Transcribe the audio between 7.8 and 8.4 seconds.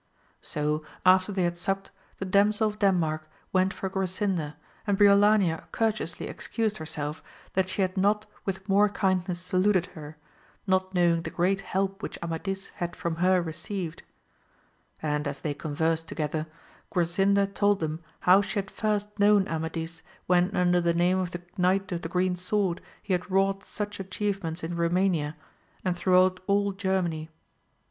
had not